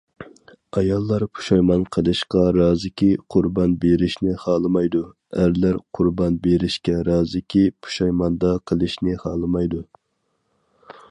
ئاياللار 0.79 1.23
پۇشايمان 1.39 1.83
قىلىشقا 1.95 2.41
رازىكى 2.55 3.09
قۇربان 3.35 3.75
بېرىشنى 3.83 4.33
خالىمايدۇ، 4.45 5.03
ئەرلەر 5.43 5.79
قۇربان 5.99 6.41
بېرىشكە 6.47 6.97
رازىكى 7.11 7.65
پۇشايماندا 7.89 8.57
قېلىشنى 8.71 9.17
خالىمايدۇ. 9.25 9.83